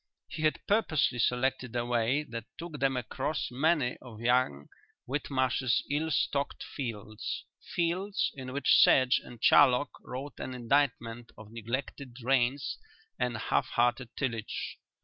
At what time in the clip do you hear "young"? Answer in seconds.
4.19-4.67